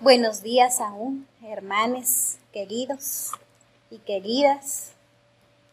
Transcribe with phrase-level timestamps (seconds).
[0.00, 3.32] Buenos días aún, hermanos queridos
[3.90, 4.92] y queridas,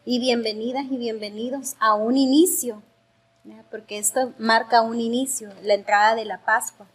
[0.04, 2.82] y bienvenidas y bienvenidos a un inicio,
[3.70, 6.86] porque esto marca un inicio, la entrada de la Pascua.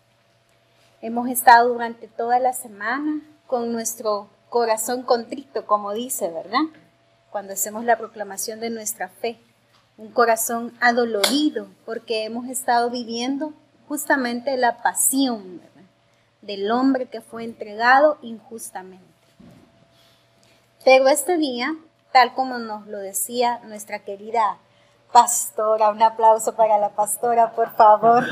[1.02, 6.66] Hemos estado durante toda la semana con nuestro corazón contrito, como dice, ¿verdad?
[7.30, 9.40] Cuando hacemos la proclamación de nuestra fe,
[9.98, 13.54] un corazón adolorido, porque hemos estado viviendo
[13.88, 15.62] justamente la pasión,
[16.42, 19.06] del hombre que fue entregado injustamente.
[20.84, 21.76] Pero este día,
[22.12, 24.58] tal como nos lo decía nuestra querida
[25.12, 28.26] pastora, un aplauso para la pastora, por favor.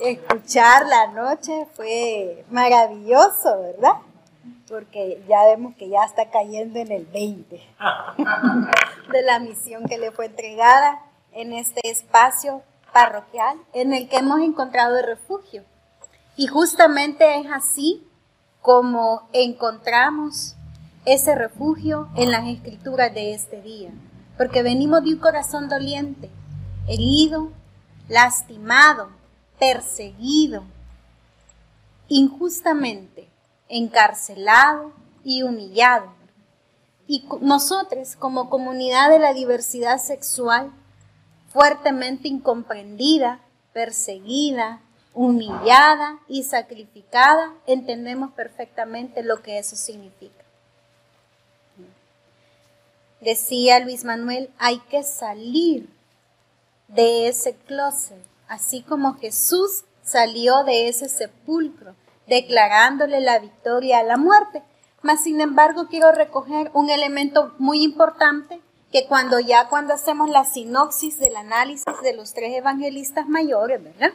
[0.00, 3.96] Escuchar la noche fue maravilloso, ¿verdad?
[4.68, 7.56] Porque ya vemos que ya está cayendo en el 20
[9.12, 12.62] de la misión que le fue entregada en este espacio
[12.92, 15.64] parroquial en el que hemos encontrado el refugio.
[16.36, 18.06] Y justamente es así
[18.62, 20.54] como encontramos
[21.04, 23.90] ese refugio en las escrituras de este día,
[24.36, 26.30] porque venimos de un corazón doliente,
[26.86, 27.50] herido,
[28.08, 29.10] lastimado,
[29.58, 30.64] perseguido,
[32.08, 33.28] injustamente,
[33.68, 34.92] encarcelado
[35.24, 36.12] y humillado.
[37.06, 40.72] Y nosotros, como comunidad de la diversidad sexual,
[41.50, 43.40] fuertemente incomprendida,
[43.72, 44.80] perseguida,
[45.12, 50.44] humillada y sacrificada, entendemos perfectamente lo que eso significa.
[53.20, 55.88] Decía Luis Manuel, hay que salir
[56.88, 61.94] de ese closet, así como Jesús salió de ese sepulcro,
[62.26, 64.62] declarándole la victoria a la muerte.
[65.02, 68.60] Mas, sin embargo, quiero recoger un elemento muy importante
[68.92, 74.12] que cuando ya cuando hacemos la sinopsis del análisis de los tres evangelistas mayores, ¿verdad?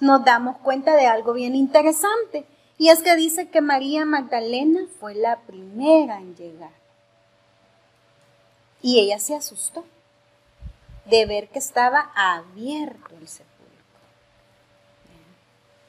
[0.00, 2.44] Nos damos cuenta de algo bien interesante.
[2.78, 6.72] Y es que dice que María Magdalena fue la primera en llegar.
[8.82, 9.84] Y ella se asustó
[11.04, 13.50] de ver que estaba abierto el sepulcro.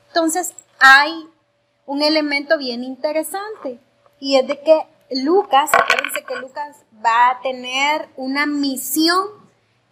[0.09, 1.28] Entonces hay
[1.85, 3.79] un elemento bien interesante
[4.19, 9.27] y es de que Lucas, acuérdense que Lucas va a tener una misión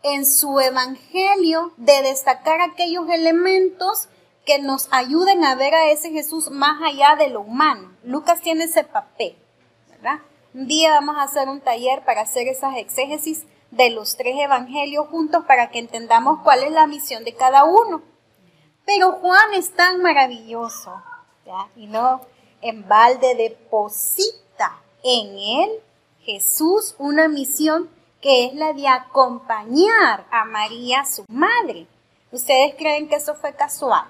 [0.01, 4.07] en su evangelio de destacar aquellos elementos
[4.45, 7.91] que nos ayuden a ver a ese Jesús más allá de lo humano.
[8.03, 9.35] Lucas tiene ese papel,
[9.89, 10.19] ¿verdad?
[10.53, 15.07] Un día vamos a hacer un taller para hacer esas exégesis de los tres evangelios
[15.09, 18.03] juntos para que entendamos cuál es la misión de cada uno.
[18.85, 21.03] Pero Juan es tan maravilloso,
[21.45, 21.67] ¿ya?
[21.75, 22.21] Y no
[22.61, 24.48] en balde deposita
[25.03, 25.69] en él
[26.21, 27.89] Jesús una misión
[28.21, 31.87] que es la de acompañar a María, su madre.
[32.31, 34.05] ¿Ustedes creen que eso fue casual?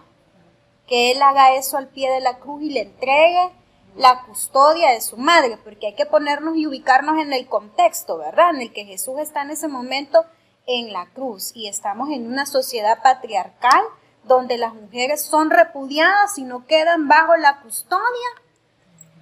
[0.88, 3.52] Que él haga eso al pie de la cruz y le entregue
[3.96, 8.52] la custodia de su madre, porque hay que ponernos y ubicarnos en el contexto, ¿verdad?
[8.56, 10.26] En el que Jesús está en ese momento
[10.66, 13.82] en la cruz y estamos en una sociedad patriarcal
[14.24, 18.28] donde las mujeres son repudiadas y no quedan bajo la custodia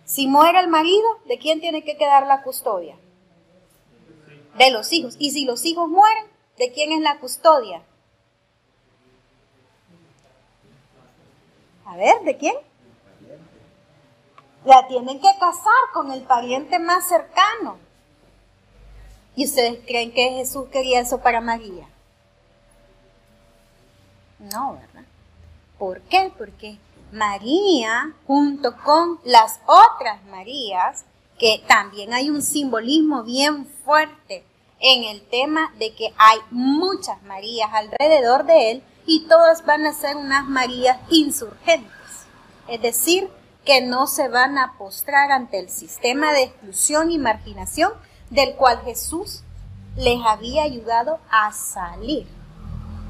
[0.07, 2.95] si muere el marido, ¿de quién tiene que quedar la custodia?
[4.57, 5.17] De los hijos.
[5.19, 6.23] Y si los hijos mueren,
[6.57, 7.83] ¿de quién es la custodia?
[11.85, 12.55] A ver, ¿de quién?
[14.63, 17.77] La tienen que casar con el pariente más cercano.
[19.35, 21.89] ¿Y ustedes creen que Jesús quería eso para María?
[24.39, 25.05] No, ¿verdad?
[25.77, 26.31] ¿Por qué?
[26.37, 26.77] Porque
[27.11, 31.05] María junto con las otras Marías,
[31.39, 34.43] que también hay un simbolismo bien fuerte
[34.79, 39.93] en el tema de que hay muchas Marías alrededor de él y todas van a
[39.93, 41.91] ser unas Marías insurgentes,
[42.67, 43.29] es decir,
[43.65, 47.91] que no se van a postrar ante el sistema de exclusión y marginación
[48.29, 49.43] del cual Jesús
[49.97, 52.36] les había ayudado a salir.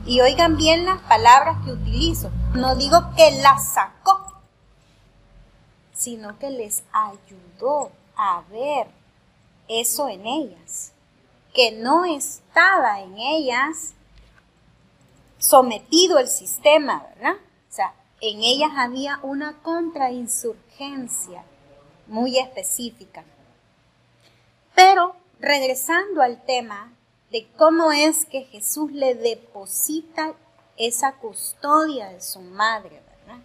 [0.07, 2.31] Y oigan bien las palabras que utilizo.
[2.53, 4.41] No digo que las sacó,
[5.93, 8.87] sino que les ayudó a ver
[9.67, 10.93] eso en ellas,
[11.53, 13.95] que no estaba en ellas
[15.39, 17.35] sometido el sistema, ¿verdad?
[17.69, 21.43] O sea, en ellas había una contrainsurgencia
[22.07, 23.25] muy específica.
[24.73, 26.93] Pero regresando al tema
[27.31, 30.33] de cómo es que Jesús le deposita
[30.77, 33.41] esa custodia de su madre, ¿verdad?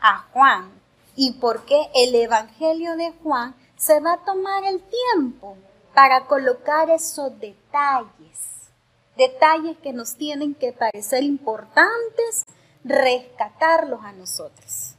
[0.00, 0.70] A Juan.
[1.16, 5.56] Y por qué el Evangelio de Juan se va a tomar el tiempo
[5.94, 8.70] para colocar esos detalles.
[9.16, 12.46] Detalles que nos tienen que parecer importantes
[12.84, 14.94] rescatarlos a nosotros,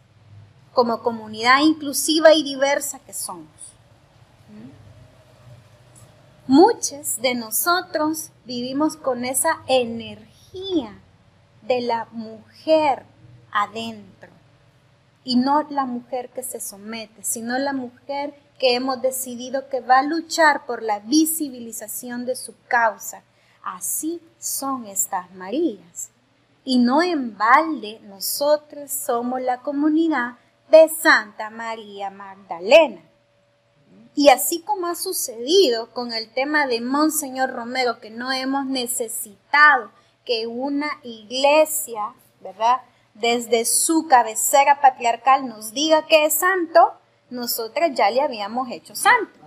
[0.74, 3.48] como comunidad inclusiva y diversa que somos.
[6.50, 11.00] Muchos de nosotros vivimos con esa energía
[11.62, 13.06] de la mujer
[13.52, 14.32] adentro.
[15.24, 20.00] Y no la mujer que se somete, sino la mujer que hemos decidido que va
[20.00, 23.22] a luchar por la visibilización de su causa.
[23.64, 26.10] Así son estas Marías.
[26.66, 30.40] Y no en balde nosotros somos la comunidad
[30.72, 33.04] de Santa María Magdalena.
[34.16, 39.92] Y así como ha sucedido con el tema de Monseñor Romero, que no hemos necesitado
[40.26, 42.82] que una iglesia, ¿verdad?
[43.14, 46.94] Desde su cabecera patriarcal nos diga que es santo,
[47.30, 49.40] nosotras ya le habíamos hecho santo.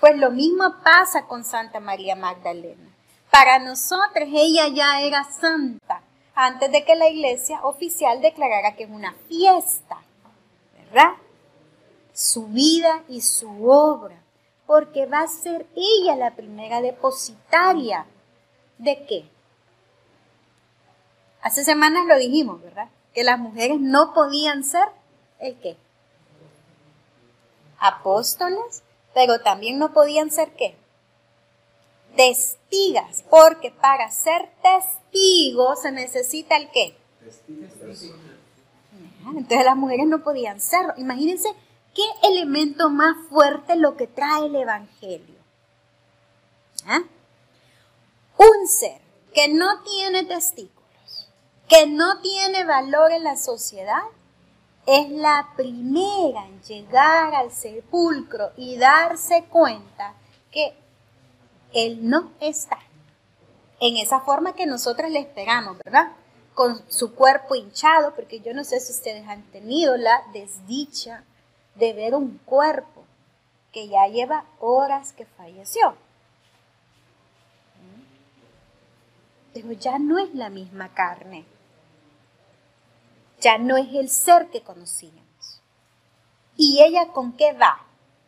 [0.00, 2.88] Pues lo mismo pasa con Santa María Magdalena.
[3.30, 6.02] Para nosotros ella ya era santa
[6.34, 9.98] antes de que la iglesia oficial declarara que es una fiesta,
[10.74, 11.12] ¿verdad?
[12.20, 14.14] Su vida y su obra,
[14.66, 18.04] porque va a ser ella la primera depositaria.
[18.76, 19.24] ¿De qué?
[21.40, 22.90] Hace semanas lo dijimos, ¿verdad?
[23.14, 24.86] Que las mujeres no podían ser
[25.38, 25.78] el qué?
[27.78, 28.82] Apóstoles,
[29.14, 30.76] pero también no podían ser qué?
[32.16, 36.94] Testigas, porque para ser testigo se necesita el qué?
[39.24, 40.92] Entonces las mujeres no podían serlo.
[40.98, 41.48] Imagínense
[41.94, 45.40] qué elemento más fuerte lo que trae el Evangelio.
[46.86, 47.02] ¿Ah?
[48.38, 49.00] Un ser
[49.34, 50.80] que no tiene testigos
[51.70, 54.02] que no tiene valor en la sociedad,
[54.86, 60.14] es la primera en llegar al sepulcro y darse cuenta
[60.50, 60.74] que
[61.72, 62.80] Él no está
[63.78, 66.08] en esa forma que nosotros le esperamos, ¿verdad?
[66.54, 71.22] Con su cuerpo hinchado, porque yo no sé si ustedes han tenido la desdicha
[71.74, 73.04] de ver un cuerpo
[73.72, 75.94] que ya lleva horas que falleció.
[79.54, 81.44] Pero ya no es la misma carne
[83.40, 85.20] ya no es el ser que conocíamos.
[86.56, 87.86] ¿Y ella con qué va?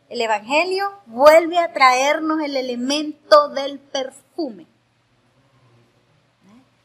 [0.08, 4.66] El Evangelio vuelve a traernos el elemento del perfume.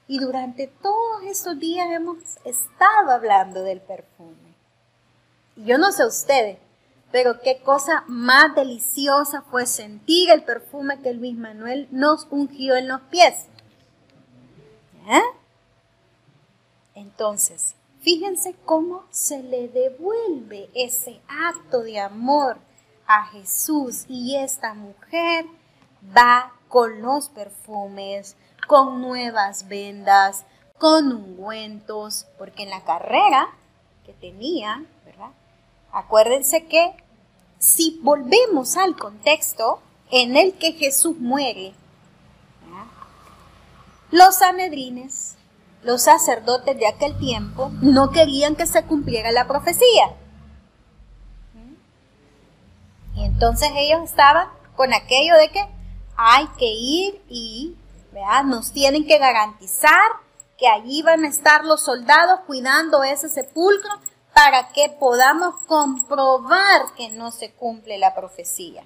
[0.08, 4.47] Y durante todos estos días hemos estado hablando del perfume.
[5.58, 6.58] Yo no sé ustedes,
[7.12, 12.88] pero qué cosa más deliciosa fue sentir el perfume que Luis Manuel nos ungió en
[12.88, 13.48] los pies.
[16.94, 17.76] Entonces,
[18.08, 22.58] Fíjense cómo se le devuelve ese acto de amor
[23.06, 25.46] a Jesús y esta mujer
[26.16, 30.46] va con los perfumes, con nuevas vendas,
[30.78, 33.50] con ungüentos, porque en la carrera
[34.06, 34.86] que tenía.
[35.92, 36.96] Acuérdense que
[37.60, 39.82] si volvemos al contexto
[40.12, 41.74] en el que Jesús muere,
[44.12, 45.38] los sanedrines
[45.88, 50.16] los sacerdotes de aquel tiempo no querían que se cumpliera la profecía.
[53.16, 55.66] Y entonces ellos estaban con aquello de que
[56.18, 57.76] hay que ir y
[58.46, 60.12] nos tienen que garantizar
[60.58, 63.92] que allí van a estar los soldados cuidando ese sepulcro
[64.38, 68.84] para que podamos comprobar que no se cumple la profecía.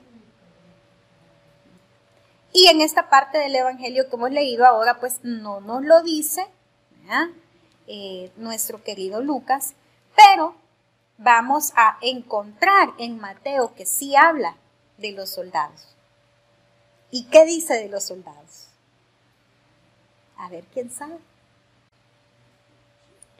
[2.53, 6.47] Y en esta parte del Evangelio que hemos leído ahora, pues no nos lo dice,
[7.87, 9.73] eh, nuestro querido Lucas,
[10.15, 10.55] pero
[11.17, 14.55] vamos a encontrar en Mateo que sí habla
[14.99, 15.97] de los soldados.
[17.09, 18.69] ¿Y qué dice de los soldados?
[20.37, 21.19] A ver, ¿quién sabe?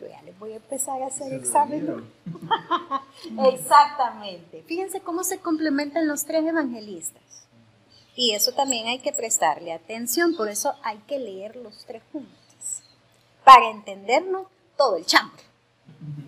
[0.01, 2.03] Yo ya les voy a empezar a hacer examen.
[3.53, 4.63] Exactamente.
[4.63, 7.21] Fíjense cómo se complementan los tres evangelistas.
[8.15, 12.31] Y eso también hay que prestarle atención, por eso hay que leer los tres juntos
[13.43, 15.43] para entendernos todo el chambre.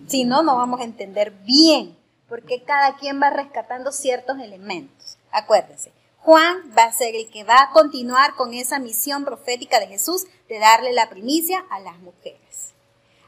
[0.06, 1.96] Si no, no vamos a entender bien,
[2.28, 5.18] porque cada quien va rescatando ciertos elementos.
[5.30, 9.88] Acuérdense, Juan va a ser el que va a continuar con esa misión profética de
[9.88, 12.72] Jesús de darle la primicia a las mujeres.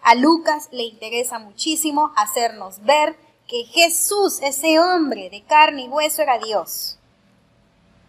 [0.07, 3.17] A Lucas le interesa muchísimo hacernos ver
[3.49, 6.99] que Jesús, ese hombre de carne y hueso, era Dios.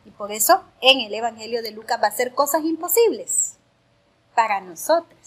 [0.06, 3.58] Y por eso en el Evangelio de Lucas va a ser cosas imposibles
[4.36, 5.18] para nosotros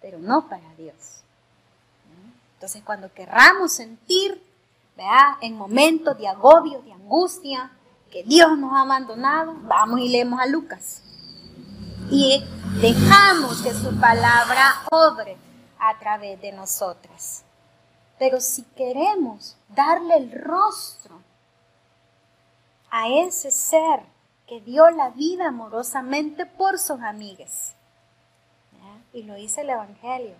[0.00, 0.94] pero no para Dios.
[2.54, 4.42] Entonces, cuando querramos sentir,
[5.40, 7.70] en momentos de agobio, de angustia,
[8.10, 11.02] que Dios nos ha abandonado, vamos y leemos a Lucas.
[12.10, 12.42] Y
[12.80, 15.36] dejamos que su palabra obre
[15.78, 17.44] a través de nosotras.
[18.18, 21.20] Pero si queremos darle el rostro
[22.90, 24.00] a ese ser
[24.46, 27.74] que dio la vida amorosamente por sus amigas,
[29.12, 30.34] y lo dice el Evangelio,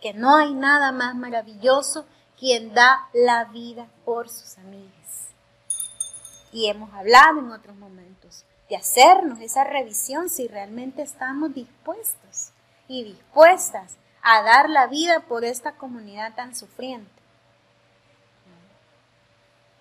[0.00, 2.06] que no hay nada más maravilloso
[2.38, 5.28] quien da la vida por sus amigas.
[6.52, 12.52] Y hemos hablado en otros momentos de hacernos esa revisión si realmente estamos dispuestos
[12.88, 17.10] y dispuestas a dar la vida por esta comunidad tan sufriente.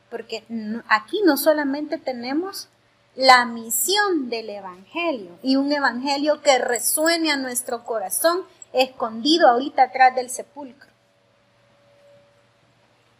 [0.10, 0.43] Porque
[0.89, 2.67] aquí no solamente tenemos
[3.15, 8.43] la misión del Evangelio y un Evangelio que resuene a nuestro corazón
[8.74, 10.89] escondido ahorita atrás del sepulcro,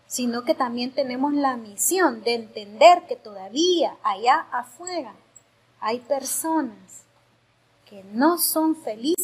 [0.08, 5.14] sino que también tenemos la misión de entender que todavía allá afuera
[5.82, 7.04] hay personas
[7.90, 9.21] que no son felices,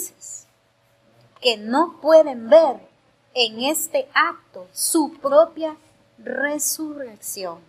[1.47, 2.75] que no pueden ver
[3.33, 5.77] en este acto su propia
[6.17, 7.59] resurrección.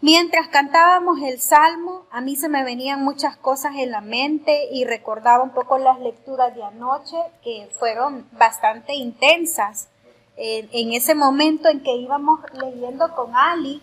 [0.00, 4.84] Mientras cantábamos el salmo, a mí se me venían muchas cosas en la mente y
[4.84, 9.88] recordaba un poco las lecturas de anoche que fueron bastante intensas.
[10.36, 13.82] En, ese momento en que íbamos leyendo con Ali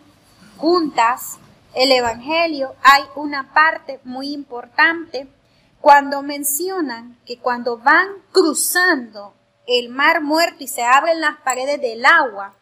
[0.56, 1.38] juntas
[1.74, 5.28] el Evangelio, hay una parte muy importante
[5.82, 9.34] cuando mencionan que cuando van cruzando
[9.68, 12.54] el mar muerto y se abren las paredes del agua,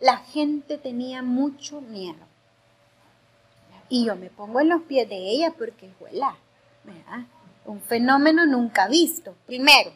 [0.00, 2.30] la gente tenía mucho miedo
[3.90, 6.34] y yo me pongo en los pies de ella porque es ¿verdad?
[7.66, 9.34] Un fenómeno nunca visto.
[9.46, 9.90] Primero,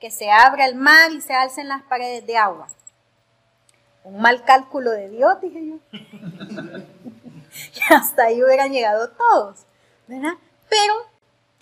[0.00, 2.68] que se abra el mar y se alcen las paredes de agua.
[4.04, 5.78] Un mal cálculo de Dios, dije yo.
[5.92, 9.66] y hasta ahí hubieran llegado todos,
[10.06, 10.34] ¿verdad?
[10.70, 10.94] Pero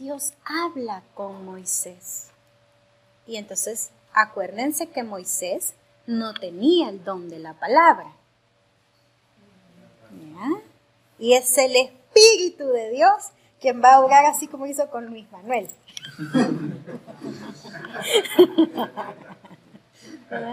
[0.00, 2.28] Dios habla con Moisés.
[3.26, 5.75] Y entonces, acuérdense que Moisés
[6.07, 8.11] no tenía el don de la palabra.
[11.19, 13.26] Y es el Espíritu de Dios
[13.61, 15.69] quien va a orar así como hizo con Luis Manuel.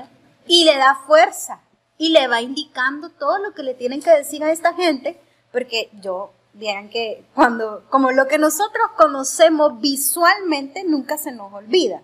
[0.45, 1.61] y le da fuerza
[1.97, 5.17] y le va indicando todo lo que le tienen que decir a esta gente,
[5.53, 12.01] porque yo, vieran que cuando, como lo que nosotros conocemos visualmente, nunca se nos olvida.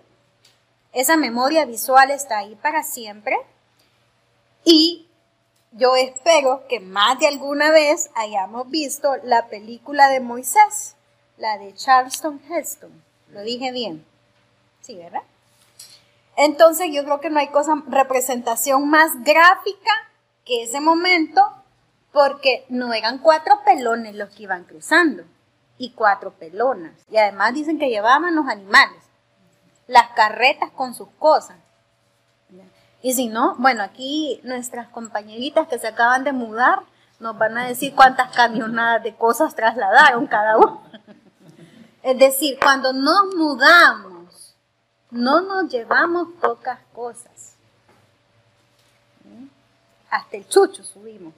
[0.92, 3.36] Esa memoria visual está ahí para siempre
[4.64, 5.08] y
[5.72, 10.94] yo espero que más de alguna vez hayamos visto la película de Moisés,
[11.36, 13.02] la de Charleston Heston.
[13.30, 14.06] Lo dije bien.
[14.82, 15.22] Sí, ¿verdad?
[16.36, 19.90] Entonces yo creo que no hay cosa, representación más gráfica
[20.44, 21.40] que ese momento,
[22.14, 25.24] porque no eran cuatro pelones los que iban cruzando,
[25.76, 26.92] y cuatro pelonas.
[27.10, 29.02] Y además dicen que llevaban los animales,
[29.88, 31.56] las carretas con sus cosas.
[33.02, 36.82] Y si no, bueno, aquí nuestras compañeritas que se acaban de mudar
[37.18, 40.82] nos van a decir cuántas camionadas de cosas trasladaron cada uno.
[42.02, 44.54] Es decir, cuando nos mudamos,
[45.10, 47.56] no nos llevamos pocas cosas.
[50.10, 51.34] Hasta el chucho subimos.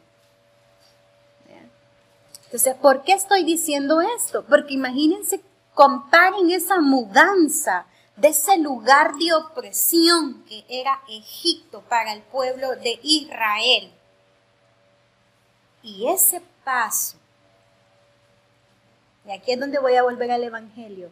[2.47, 4.45] Entonces, ¿por qué estoy diciendo esto?
[4.47, 5.41] Porque imagínense,
[5.75, 7.87] comparen esa mudanza
[8.17, 13.93] de ese lugar de opresión que era Egipto para el pueblo de Israel.
[15.83, 17.17] Y ese paso,
[19.27, 21.11] y aquí es donde voy a volver al Evangelio,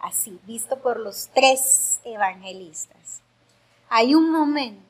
[0.00, 3.20] así, visto por los tres evangelistas.
[3.88, 4.87] Hay un momento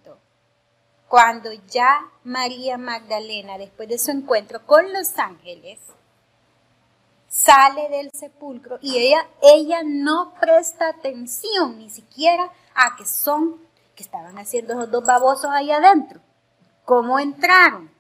[1.08, 5.80] cuando ya María Magdalena, después de su encuentro con los ángeles,
[7.28, 13.56] sale del sepulcro y ella, ella no presta atención ni siquiera a que son,
[13.94, 16.20] que estaban haciendo esos dos babosos ahí adentro.
[16.84, 17.90] ¿Cómo entraron?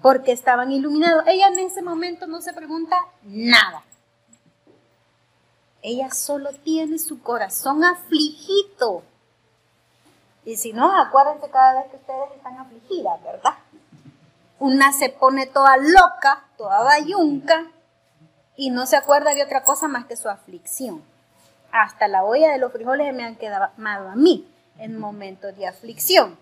[0.00, 1.24] Porque estaban iluminados.
[1.26, 3.84] Ella en ese momento no se pregunta nada.
[5.82, 9.02] Ella solo tiene su corazón afligido.
[10.44, 13.54] Y si no, acuérdense cada vez que ustedes están afligidas, ¿verdad?
[14.58, 17.66] Una se pone toda loca, toda bayunca,
[18.56, 21.02] y no se acuerda de otra cosa más que su aflicción.
[21.70, 26.38] Hasta la olla de los frijoles me han quedado a mí en momentos de aflicción.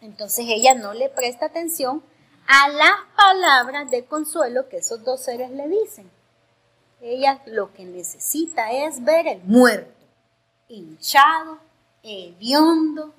[0.00, 2.02] Entonces ella no le presta atención
[2.46, 6.10] a las palabras de consuelo que esos dos seres le dicen.
[7.00, 9.92] Ella lo que necesita es ver el muerto,
[10.68, 11.58] hinchado,
[12.04, 13.12] hediondo.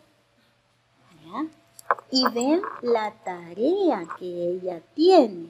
[2.11, 5.49] Y ven la tarea que ella tiene,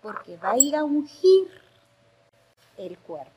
[0.00, 1.50] porque va a ir a ungir
[2.78, 3.30] el cuerpo,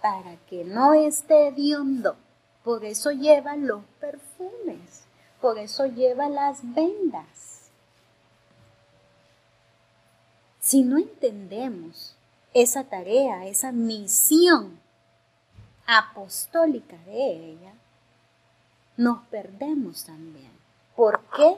[0.00, 2.16] para que no esté hediondo.
[2.62, 5.04] Por eso lleva los perfumes,
[5.40, 7.70] por eso lleva las vendas.
[10.60, 12.16] Si no entendemos
[12.52, 14.78] esa tarea, esa misión
[15.86, 17.72] apostólica de ella,
[19.00, 20.52] nos perdemos también.
[20.94, 21.56] ¿Por qué?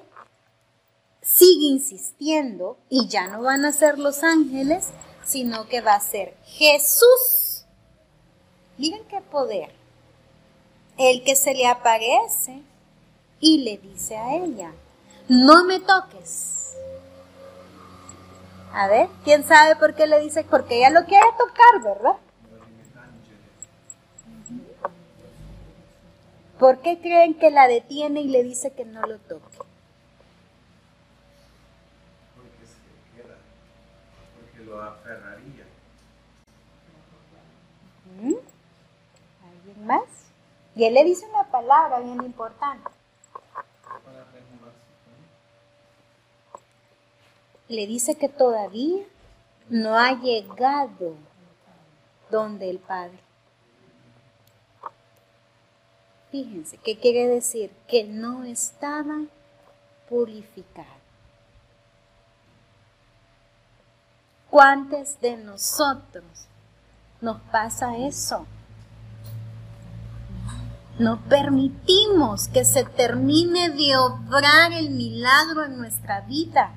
[1.20, 4.90] Sigue insistiendo y ya no van a ser los ángeles,
[5.24, 7.64] sino que va a ser Jesús.
[8.78, 9.74] Miren qué poder.
[10.98, 12.62] El que se le aparece
[13.40, 14.72] y le dice a ella,
[15.28, 16.76] no me toques.
[18.72, 20.44] A ver, ¿quién sabe por qué le dice?
[20.44, 22.16] Porque ella lo quiere tocar, ¿verdad?
[26.62, 29.58] ¿Por qué creen que la detiene y le dice que no lo toque?
[32.36, 33.34] Porque se queda,
[34.36, 35.64] porque lo aferraría.
[39.42, 40.04] ¿Alguien más?
[40.76, 42.88] Y él le dice una palabra bien importante.
[47.66, 49.02] Le dice que todavía
[49.68, 51.16] no ha llegado
[52.30, 53.18] donde el Padre.
[56.32, 57.70] Fíjense, ¿qué quiere decir?
[57.86, 59.20] Que no estaba
[60.08, 60.88] purificado.
[64.48, 66.24] ¿Cuántos de nosotros
[67.20, 68.46] nos pasa eso?
[70.98, 76.72] No permitimos que se termine de obrar el milagro en nuestra vida.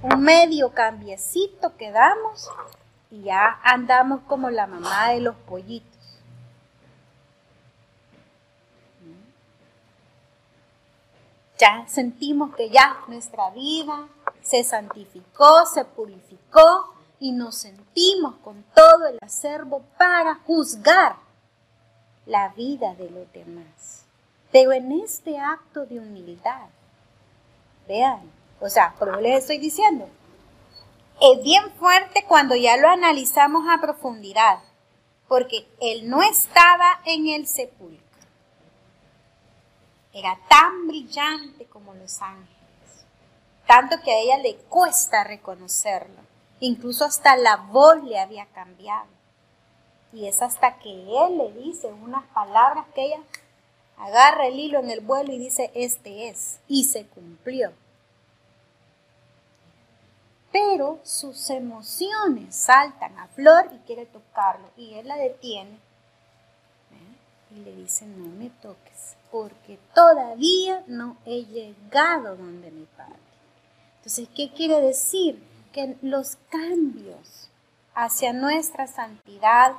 [0.00, 2.48] Un medio cambiecito que damos
[3.10, 5.93] y ya andamos como la mamá de los pollitos.
[11.58, 14.08] Ya sentimos que ya nuestra vida
[14.42, 21.16] se santificó, se purificó y nos sentimos con todo el acervo para juzgar
[22.26, 24.04] la vida de los demás.
[24.50, 26.68] Pero en este acto de humildad,
[27.86, 30.08] vean, o sea, por les estoy diciendo,
[31.20, 34.58] es bien fuerte cuando ya lo analizamos a profundidad,
[35.28, 38.02] porque él no estaba en el sepulcro.
[40.14, 43.04] Era tan brillante como los ángeles,
[43.66, 46.22] tanto que a ella le cuesta reconocerlo.
[46.60, 49.08] Incluso hasta la voz le había cambiado.
[50.12, 53.20] Y es hasta que él le dice unas palabras que ella
[53.98, 56.60] agarra el hilo en el vuelo y dice, este es.
[56.68, 57.72] Y se cumplió.
[60.52, 64.70] Pero sus emociones saltan a flor y quiere tocarlo.
[64.76, 65.80] Y él la detiene.
[67.54, 73.14] Y le dice, no me toques, porque todavía no he llegado donde mi padre.
[73.98, 75.42] Entonces, ¿qué quiere decir?
[75.72, 77.48] Que los cambios
[77.94, 79.76] hacia nuestra santidad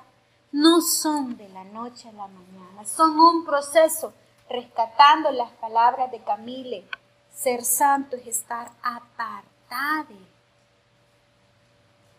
[0.51, 4.13] no son de la noche a la mañana, son un proceso,
[4.49, 6.85] rescatando las palabras de Camille.
[7.33, 10.15] Ser santo es estar apartado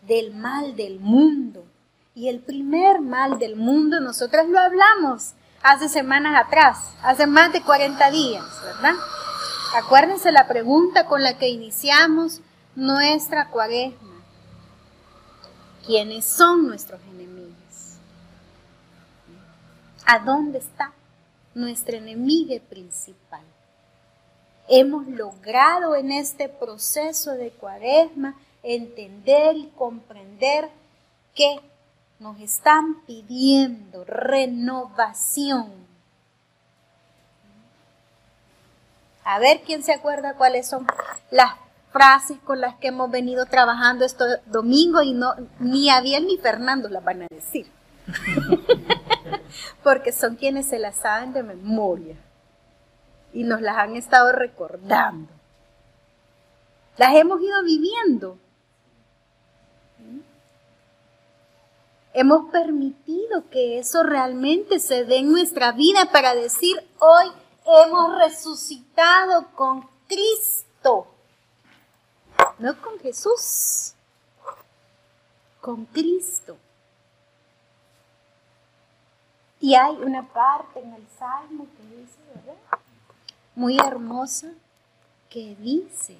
[0.03, 1.65] del mal del mundo.
[2.13, 7.61] Y el primer mal del mundo, nosotros lo hablamos hace semanas atrás, hace más de
[7.61, 8.95] 40 días, ¿verdad?
[9.75, 12.41] Acuérdense la pregunta con la que iniciamos
[12.75, 14.21] nuestra cuaresma.
[15.85, 17.97] ¿Quiénes son nuestros enemigos?
[20.05, 20.93] ¿A dónde está
[21.53, 23.43] nuestra enemiga principal?
[24.69, 30.69] Hemos logrado en este proceso de cuaresma entender y comprender
[31.33, 31.59] que
[32.19, 35.71] nos están pidiendo renovación.
[39.23, 40.87] A ver quién se acuerda cuáles son
[41.31, 41.51] las
[41.91, 46.89] frases con las que hemos venido trabajando este domingo y no ni Abiel ni Fernando
[46.89, 47.69] las van a decir.
[49.83, 52.15] porque son quienes se las saben de memoria
[53.33, 55.31] y nos las han estado recordando.
[56.97, 58.37] Las hemos ido viviendo.
[62.19, 67.27] Hemos permitido que eso realmente se dé en nuestra vida para decir, hoy
[67.63, 71.05] hemos resucitado con Cristo.
[72.57, 73.93] No con Jesús,
[75.61, 76.57] con Cristo.
[79.61, 82.79] Y hay una parte en el Salmo que dice, ¿verdad?
[83.53, 84.47] Muy hermosa,
[85.29, 86.17] que dice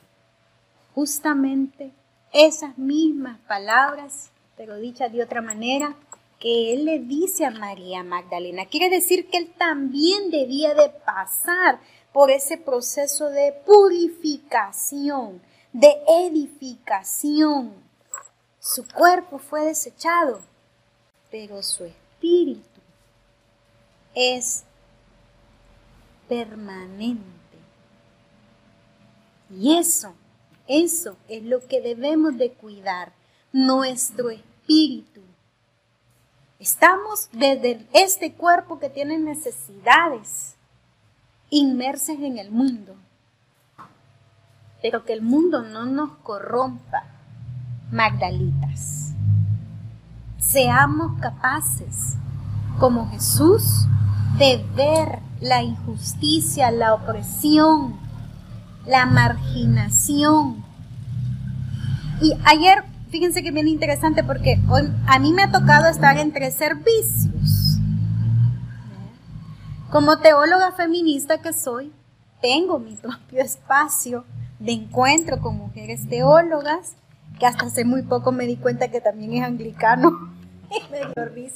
[0.94, 1.92] justamente
[2.32, 5.96] esas mismas palabras, pero dichas de otra manera,
[6.40, 8.66] que él le dice a María Magdalena.
[8.66, 11.80] Quiere decir que él también debía de pasar
[12.12, 15.42] por ese proceso de purificación,
[15.74, 17.74] de edificación.
[18.60, 20.42] Su cuerpo fue desechado,
[21.32, 22.82] pero su espíritu
[24.14, 24.64] es
[26.28, 27.24] permanente.
[29.50, 30.14] Y eso,
[30.68, 33.14] eso es lo que debemos de cuidar,
[33.58, 35.22] nuestro espíritu.
[36.60, 40.56] Estamos desde este cuerpo que tiene necesidades,
[41.50, 42.96] inmersos en el mundo,
[44.80, 47.06] pero que el mundo no nos corrompa,
[47.92, 49.14] Magdalitas.
[50.38, 52.16] Seamos capaces,
[52.78, 53.88] como Jesús,
[54.38, 57.96] de ver la injusticia, la opresión,
[58.86, 60.64] la marginación.
[62.22, 66.52] Y ayer, fíjense que bien interesante porque hoy a mí me ha tocado estar entre
[66.52, 67.80] servicios.
[69.92, 71.94] Como teóloga feminista que soy,
[72.42, 74.26] tengo mi propio espacio
[74.60, 76.96] de encuentro con mujeres teólogas,
[77.40, 80.12] que hasta hace muy poco me di cuenta que también es anglicano
[80.92, 81.52] me dio.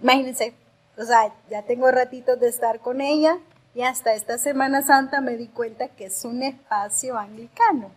[0.00, 0.54] Imagínense,
[0.96, 3.38] o sea, ya tengo ratitos de estar con ella
[3.74, 7.90] y hasta esta Semana Santa me di cuenta que es un espacio anglicano.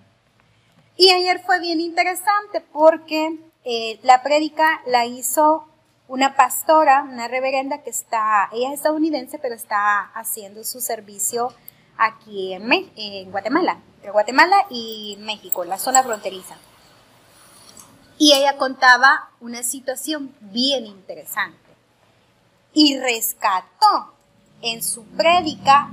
[0.97, 5.67] Y ayer fue bien interesante porque eh, la prédica la hizo
[6.07, 11.53] una pastora, una reverenda que está, ella es estadounidense, pero está haciendo su servicio
[11.97, 16.57] aquí en, en Guatemala, entre Guatemala y México, en la zona fronteriza.
[18.17, 21.57] Y ella contaba una situación bien interesante
[22.73, 24.13] y rescató
[24.61, 25.89] en su prédica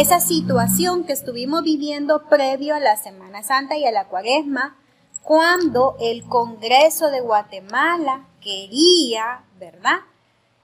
[0.00, 4.76] esa situación que estuvimos viviendo previo a la Semana Santa y a la Cuaresma,
[5.22, 10.00] cuando el Congreso de Guatemala quería, ¿verdad?,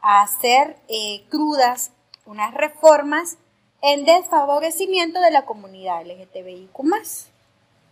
[0.02, 1.92] hacer eh, crudas
[2.26, 3.36] unas reformas
[3.82, 6.80] en desfavorecimiento de la comunidad LGTBIQ.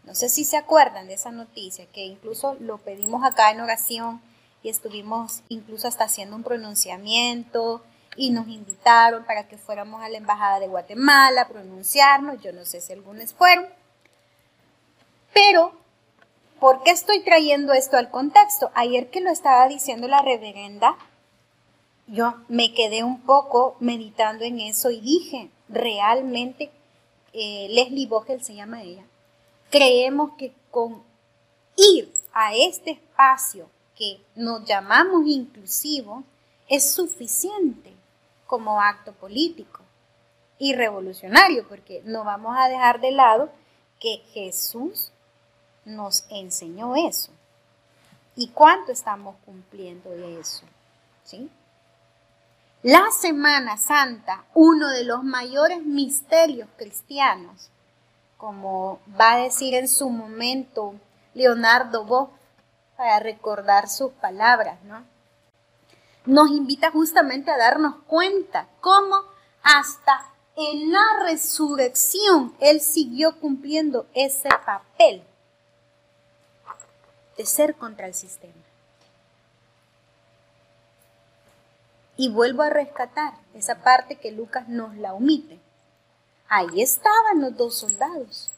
[0.05, 4.21] No sé si se acuerdan de esa noticia, que incluso lo pedimos acá en oración
[4.65, 7.85] y estuvimos incluso hasta haciendo un pronunciamiento
[8.19, 12.65] y nos invitaron para que fuéramos a la Embajada de Guatemala a pronunciarnos, yo no
[12.65, 13.67] sé si algunos fueron,
[15.33, 15.73] pero
[16.59, 18.73] ¿por qué estoy trayendo esto al contexto?
[18.75, 20.97] Ayer que lo estaba diciendo la reverenda,
[22.09, 26.73] yo me quedé un poco meditando en eso y dije, realmente,
[27.33, 29.05] eh, Leslie Vogel se llama ella,
[29.71, 31.05] creemos que con
[31.77, 36.25] ir a este espacio que nos llamamos inclusivo
[36.69, 37.98] es suficiente
[38.49, 39.83] como acto político
[40.59, 43.51] y revolucionario, porque no vamos a dejar de lado
[44.01, 45.13] que Jesús
[45.85, 47.31] nos enseñó eso.
[48.35, 50.65] ¿Y cuánto estamos cumpliendo de eso?
[51.25, 51.51] ¿Sí?
[52.83, 57.71] La Semana Santa, uno de los mayores misterios cristianos,
[58.39, 60.95] como va a decir en su momento
[61.35, 62.31] Leonardo Boff,
[62.97, 65.05] para recordar sus palabras, ¿no?
[66.29, 69.17] Nos invita justamente a darnos cuenta cómo
[69.63, 75.23] hasta en la resurrección Él siguió cumpliendo ese papel
[77.39, 78.53] de ser contra el sistema.
[82.19, 85.59] Y vuelvo a rescatar esa parte que Lucas nos la omite.
[86.47, 88.51] Ahí estaban los dos soldados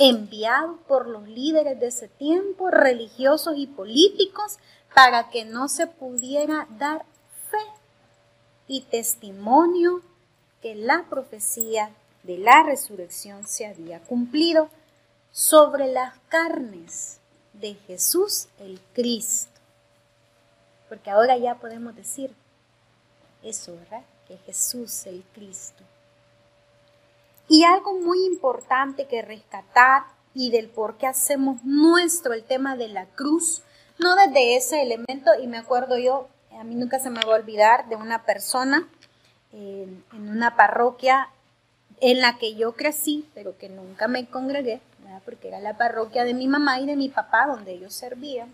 [0.00, 4.58] enviado por los líderes de ese tiempo, religiosos y políticos,
[4.94, 7.04] para que no se pudiera dar
[7.50, 7.58] fe
[8.66, 10.02] y testimonio
[10.62, 11.90] que la profecía
[12.22, 14.68] de la resurrección se había cumplido
[15.32, 17.18] sobre las carnes
[17.54, 19.50] de Jesús el Cristo.
[20.88, 22.34] Porque ahora ya podemos decir
[23.42, 24.04] eso, ¿verdad?
[24.26, 25.84] Que Jesús el Cristo.
[27.48, 32.88] Y algo muy importante que rescatar y del por qué hacemos nuestro el tema de
[32.88, 33.62] la cruz,
[34.00, 37.36] no desde ese elemento, y me acuerdo yo, a mí nunca se me va a
[37.36, 38.88] olvidar de una persona
[39.52, 41.28] en, una parroquia
[42.00, 44.80] en la que yo crecí, pero que nunca me congregué,
[45.24, 48.48] porque era la parroquia de mi mamá y de mi papá, donde ellos servían.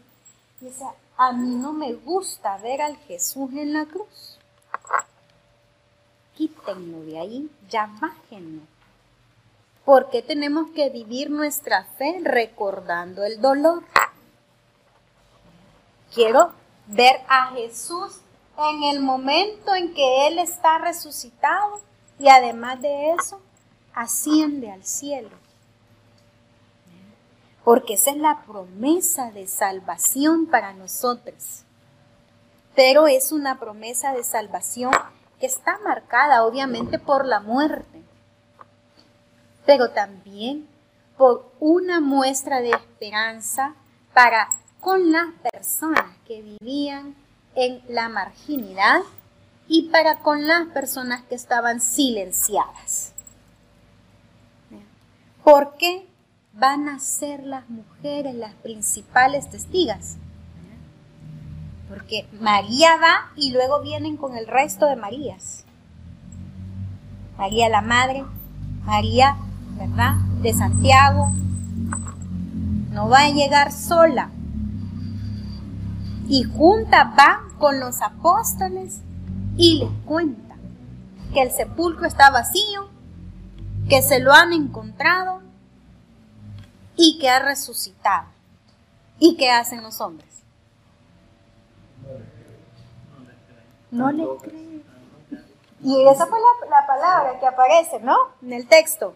[0.61, 4.39] Y decía, a mí no me gusta ver al Jesús en la cruz.
[6.35, 8.63] Quítenlo de ahí, ya bájenlo.
[9.85, 13.85] ¿Por qué tenemos que vivir nuestra fe recordando el dolor?
[16.15, 16.53] Quiero
[16.87, 18.21] ver a Jesús
[18.59, 21.81] en el momento en que Él está resucitado
[22.19, 23.41] y además de eso,
[23.95, 25.37] asciende al cielo.
[27.65, 31.63] Porque esa es la promesa de salvación para nosotros.
[32.75, 34.93] Pero es una promesa de salvación
[35.41, 37.97] que está marcada obviamente por la muerte
[39.67, 40.69] pero también
[41.19, 43.75] por una muestra de esperanza
[44.15, 44.49] para
[44.81, 47.15] con las personas que vivían
[47.55, 49.01] en la marginidad
[49.69, 53.13] y para con las personas que estaban silenciadas.
[55.43, 56.07] ¿Por qué
[56.53, 60.17] van a ser las mujeres las principales testigas?
[61.89, 65.65] Porque María va y luego vienen con el resto de Marías.
[67.39, 68.25] María la Madre,
[68.85, 69.37] María,
[69.79, 70.15] ¿verdad?
[70.43, 71.31] De Santiago.
[72.91, 74.31] No va a llegar sola.
[76.29, 79.01] Y junta va con los apóstoles
[79.57, 80.57] y les cuenta
[81.33, 82.89] que el sepulcro está vacío,
[83.89, 85.41] que se lo han encontrado
[86.97, 88.27] y que ha resucitado.
[89.19, 90.29] ¿Y qué hacen los hombres?
[93.91, 94.85] No le creen.
[95.83, 98.17] Y esa fue la, palabra que aparece, ¿no?
[98.43, 99.15] En el texto.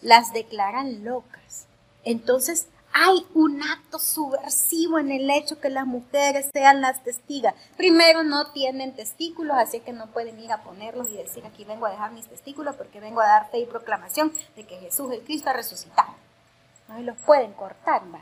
[0.00, 1.66] Las declaran locas.
[2.04, 2.68] Entonces,
[2.98, 7.54] hay un acto subversivo en el hecho que las mujeres sean las testigas.
[7.76, 11.84] Primero, no tienen testículos, así que no pueden ir a ponerlos y decir aquí vengo
[11.84, 15.22] a dejar mis testículos porque vengo a dar fe y proclamación de que Jesús el
[15.22, 16.14] Cristo ha resucitado.
[16.88, 18.20] No los pueden cortar, ¿va?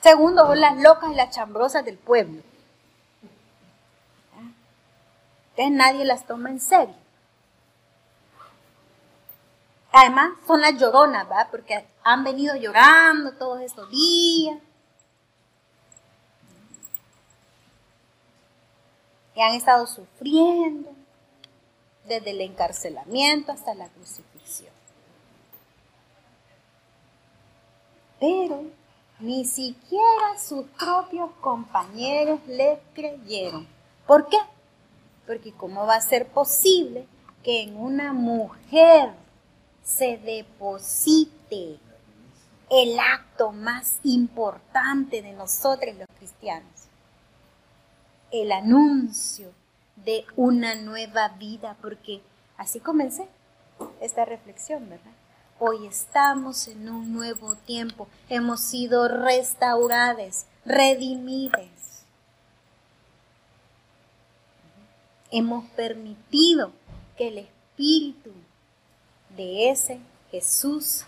[0.00, 2.42] Segundo, son las locas y las chambrosas del pueblo.
[5.54, 6.94] Entonces nadie las toma en serio.
[9.92, 11.48] Además, son las lloronas, ¿verdad?
[11.50, 14.58] Porque han venido llorando todos estos días.
[19.34, 20.90] Y han estado sufriendo
[22.04, 24.72] desde el encarcelamiento hasta la crucifixión.
[28.18, 28.64] Pero
[29.20, 33.66] ni siquiera sus propios compañeros le creyeron.
[34.06, 34.38] ¿Por qué?
[35.26, 37.06] Porque ¿cómo va a ser posible
[37.42, 39.12] que en una mujer
[39.88, 41.78] se deposite
[42.70, 46.88] el acto más importante de nosotros los cristianos?
[48.30, 49.52] El anuncio
[49.96, 52.20] de una nueva vida, porque
[52.58, 53.26] así comencé
[54.00, 55.12] esta reflexión, ¿verdad?
[55.58, 61.78] Hoy estamos en un nuevo tiempo, hemos sido restaurados, redimidos
[65.30, 66.72] hemos permitido
[67.16, 68.32] que el Espíritu
[69.38, 69.98] de ese
[70.30, 71.06] Jesús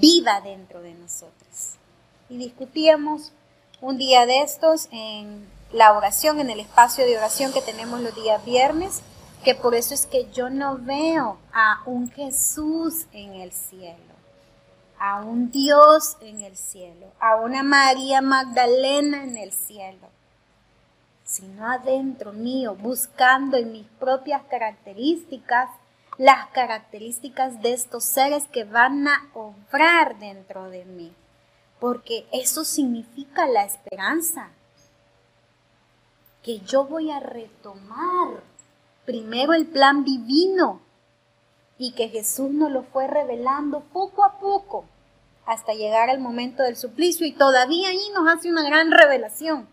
[0.00, 1.74] viva dentro de nosotros.
[2.30, 3.32] Y discutíamos
[3.82, 8.14] un día de estos en la oración, en el espacio de oración que tenemos los
[8.14, 9.02] días viernes,
[9.44, 14.14] que por eso es que yo no veo a un Jesús en el cielo,
[14.98, 20.08] a un Dios en el cielo, a una María Magdalena en el cielo
[21.28, 25.68] sino adentro mío, buscando en mis propias características
[26.18, 31.12] las características de estos seres que van a obrar dentro de mí.
[31.80, 34.50] Porque eso significa la esperanza.
[36.42, 38.42] Que yo voy a retomar
[39.06, 40.80] primero el plan divino
[41.78, 44.84] y que Jesús nos lo fue revelando poco a poco
[45.46, 49.68] hasta llegar al momento del suplicio y todavía ahí nos hace una gran revelación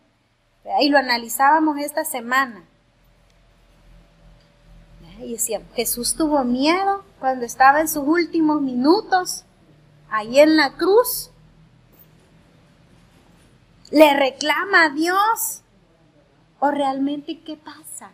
[0.79, 2.63] y lo analizábamos esta semana.
[5.19, 9.43] Y decíamos, Jesús tuvo miedo cuando estaba en sus últimos minutos
[10.10, 11.30] ahí en la cruz.
[13.91, 15.62] Le reclama a Dios.
[16.60, 18.12] ¿O realmente qué pasa?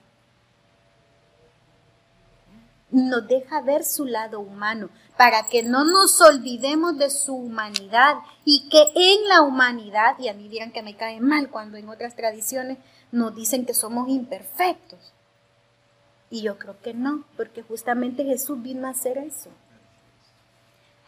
[2.90, 8.68] Nos deja ver su lado humano para que no nos olvidemos de su humanidad y
[8.70, 12.16] que en la humanidad, y a mí dirán que me cae mal cuando en otras
[12.16, 12.80] tradiciones
[13.12, 15.14] nos dicen que somos imperfectos.
[16.32, 19.50] Y yo creo que no, porque justamente Jesús vino a hacer eso.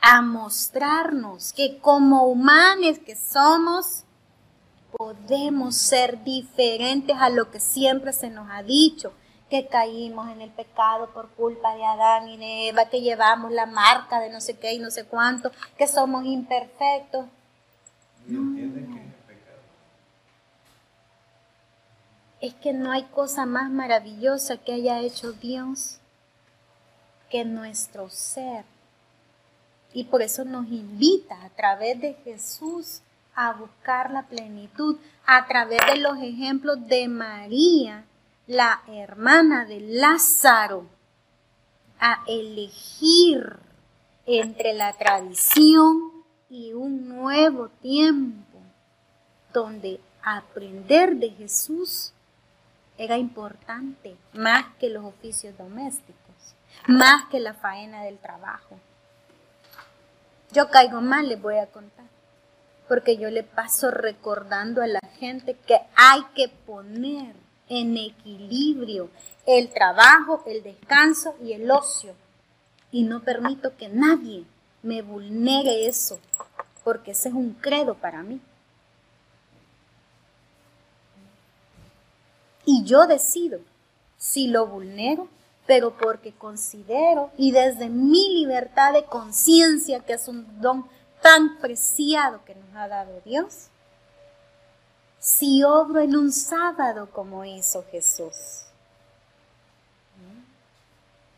[0.01, 4.03] A mostrarnos que como humanos que somos,
[4.97, 9.13] podemos ser diferentes a lo que siempre se nos ha dicho,
[9.49, 13.65] que caímos en el pecado por culpa de Adán y de Eva, que llevamos la
[13.65, 17.25] marca de no sé qué y no sé cuánto, que somos imperfectos.
[22.43, 25.99] Es que no hay cosa más maravillosa que haya hecho Dios
[27.29, 28.65] que nuestro ser.
[29.93, 32.99] Y por eso nos invita a través de Jesús
[33.33, 38.03] a buscar la plenitud, a través de los ejemplos de María
[38.45, 40.85] la hermana de Lázaro
[41.97, 43.55] a elegir
[44.25, 46.11] entre la tradición
[46.49, 48.59] y un nuevo tiempo
[49.53, 52.11] donde aprender de Jesús
[52.97, 56.55] era importante más que los oficios domésticos,
[56.87, 58.79] más que la faena del trabajo.
[60.51, 62.05] Yo caigo mal, les voy a contar,
[62.87, 67.35] porque yo le paso recordando a la gente que hay que poner
[67.69, 69.09] en equilibrio
[69.45, 72.13] el trabajo, el descanso y el ocio.
[72.91, 74.45] Y no permito que nadie
[74.83, 76.19] me vulnere eso,
[76.83, 78.39] porque ese es un credo para mí.
[82.65, 83.59] Y yo decido
[84.17, 85.27] si lo vulnero,
[85.65, 90.85] pero porque considero y desde mi libertad de conciencia, que es un don
[91.21, 93.67] tan preciado que nos ha dado Dios,
[95.19, 98.63] si obro en un sábado como hizo Jesús.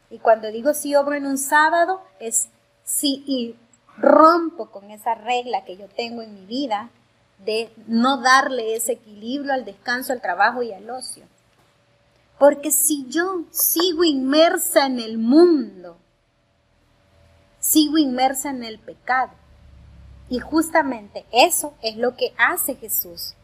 [0.10, 2.48] Y cuando digo si obro en un sábado, es
[2.84, 3.56] si
[3.98, 6.90] rompo con esa regla que yo tengo en mi vida
[7.39, 11.26] de no darle ese equilibrio al descanso, al trabajo y al ocio.
[12.39, 15.98] Porque si yo sigo inmersa en el mundo,
[17.60, 19.32] sigo inmersa en el pecado.
[20.30, 23.36] Y justamente eso es lo que hace Jesús.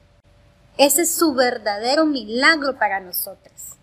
[0.78, 3.76] Ese es su verdadero milagro para nosotros.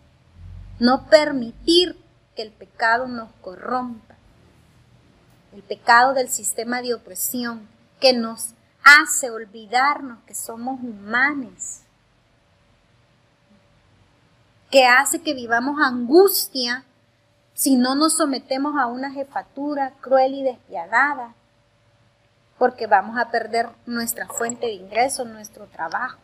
[0.78, 1.96] No permitir
[2.34, 4.16] que el pecado nos corrompa.
[5.52, 7.68] El pecado del sistema de opresión
[8.00, 8.50] que nos
[9.00, 11.82] hace olvidarnos que somos humanos
[14.70, 16.84] que hace que vivamos angustia
[17.54, 21.34] si no nos sometemos a una jefatura cruel y despiadada,
[22.56, 26.18] porque vamos a perder nuestra fuente de ingreso, nuestro trabajo,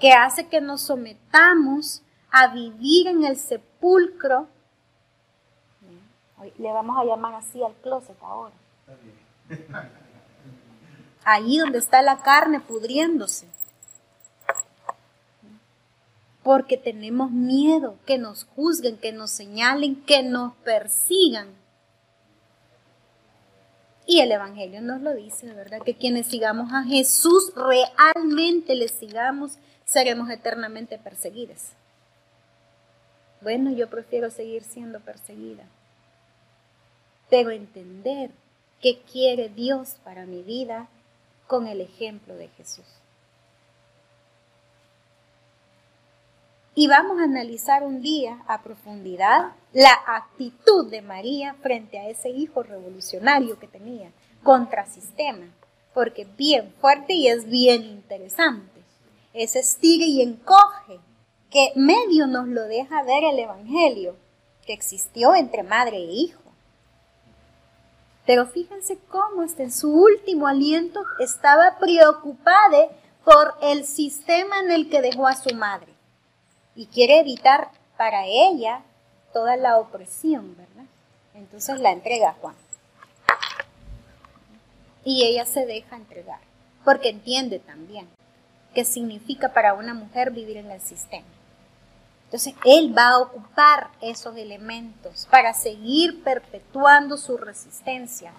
[0.00, 4.48] que hace que nos sometamos a vivir en el sepulcro.
[6.58, 8.54] Le vamos a llamar así al closet ahora.
[11.24, 13.46] Ahí donde está la carne pudriéndose
[16.42, 21.48] porque tenemos miedo que nos juzguen, que nos señalen, que nos persigan.
[24.06, 25.82] Y el Evangelio nos lo dice, ¿verdad?
[25.82, 31.68] Que quienes sigamos a Jesús, realmente le sigamos, seremos eternamente perseguidos.
[33.42, 35.64] Bueno, yo prefiero seguir siendo perseguida,
[37.28, 38.30] pero entender
[38.80, 40.88] qué quiere Dios para mi vida
[41.50, 42.86] con el ejemplo de Jesús.
[46.74, 52.30] y vamos a analizar un día a profundidad la actitud de María frente a ese
[52.30, 55.52] hijo revolucionario que tenía contra sistema,
[55.92, 58.80] porque es bien fuerte y es bien interesante.
[59.34, 61.00] Es estire y encoge,
[61.50, 64.16] que medio nos lo deja ver el Evangelio,
[64.64, 66.49] que existió entre madre e hijo.
[68.30, 72.86] Pero fíjense cómo hasta en su último aliento estaba preocupada
[73.24, 75.92] por el sistema en el que dejó a su madre
[76.76, 78.82] y quiere evitar para ella
[79.32, 80.84] toda la opresión, ¿verdad?
[81.34, 82.54] Entonces la entrega a Juan.
[85.04, 86.38] Y ella se deja entregar,
[86.84, 88.08] porque entiende también
[88.74, 91.26] qué significa para una mujer vivir en el sistema.
[92.30, 98.32] Entonces, él va a ocupar esos elementos para seguir perpetuando su resistencia.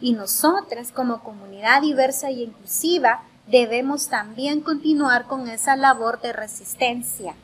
[0.00, 7.34] Y nosotras, como comunidad diversa y inclusiva, debemos también continuar con esa labor de resistencia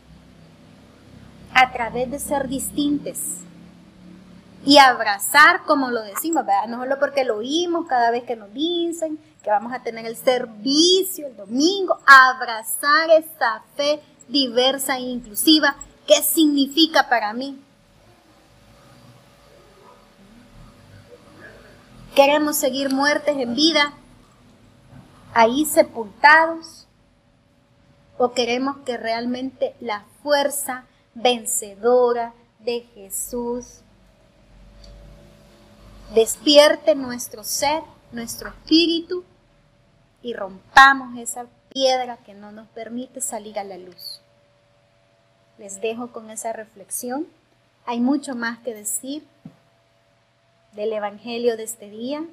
[1.52, 3.18] a través de ser distintos
[4.64, 9.18] y abrazar, como lo decimos, no solo porque lo oímos cada vez que nos dicen
[9.42, 15.76] que vamos a tener el servicio el domingo, abrazar esa fe diversa e inclusiva.
[16.06, 17.58] ¿Qué significa para mí?
[22.14, 23.92] Queremos seguir muertes en vida,
[25.32, 26.86] ahí sepultados,
[28.18, 30.84] o queremos que realmente la fuerza
[31.14, 33.80] vencedora de Jesús.
[36.14, 37.82] Despierte nuestro ser,
[38.12, 39.24] nuestro espíritu
[40.22, 44.20] y rompamos esa piedra que no nos permite salir a la luz.
[45.58, 47.26] Les dejo con esa reflexión.
[47.84, 49.24] Hay mucho más que decir
[50.72, 52.24] del Evangelio de este día,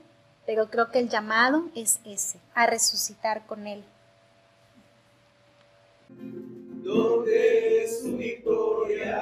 [0.45, 3.83] pero creo que el llamado es ese, a resucitar con Él.
[6.09, 9.17] ¿Dónde es su victoria?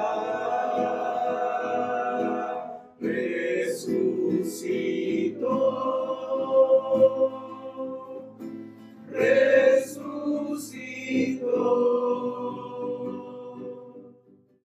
[3.00, 4.50] Resucitó.
[9.08, 9.79] Resucitó.
[11.10, 12.09] Cristo.